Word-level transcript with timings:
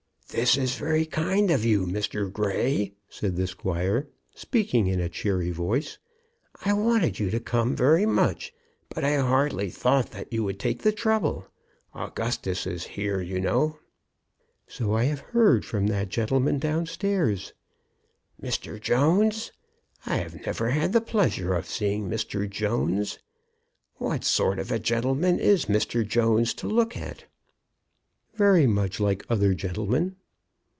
"This 0.33 0.55
is 0.55 0.75
very 0.77 1.05
kind 1.05 1.51
of 1.51 1.65
you, 1.65 1.85
Mr. 1.85 2.31
Grey," 2.31 2.93
said 3.09 3.35
the 3.35 3.47
squire, 3.47 4.07
speaking 4.33 4.87
in 4.87 5.01
a 5.01 5.09
cheery 5.09 5.51
voice. 5.51 5.97
"I 6.63 6.71
wanted 6.71 7.19
you 7.19 7.29
to 7.31 7.41
come 7.41 7.75
very 7.75 8.05
much, 8.05 8.53
but 8.87 9.03
I 9.03 9.17
hardly 9.17 9.69
thought 9.69 10.11
that 10.11 10.31
you 10.31 10.45
would 10.45 10.57
take 10.57 10.83
the 10.83 10.93
trouble. 10.93 11.47
Augustus 11.93 12.65
is 12.65 12.85
here, 12.95 13.19
you 13.19 13.41
know." 13.41 13.79
"So 14.69 14.93
I 14.93 15.03
have 15.03 15.19
heard 15.19 15.65
from 15.65 15.87
that 15.87 16.07
gentleman 16.07 16.59
down 16.59 16.85
stairs." 16.85 17.51
"Mr. 18.41 18.79
Jones? 18.79 19.51
I 20.05 20.15
have 20.15 20.45
never 20.45 20.69
had 20.69 20.93
the 20.93 21.01
pleasure 21.01 21.53
of 21.53 21.65
seeing 21.67 22.07
Mr. 22.07 22.49
Jones. 22.49 23.19
What 23.95 24.23
sort 24.23 24.59
of 24.59 24.71
a 24.71 24.79
gentleman 24.79 25.39
is 25.41 25.65
Mr. 25.65 26.07
Jones 26.07 26.53
to 26.53 26.69
look 26.69 26.95
at?" 26.95 27.25
"Very 28.35 28.65
much 28.65 28.97
like 29.01 29.25
other 29.29 29.53
gentlemen." 29.53 30.15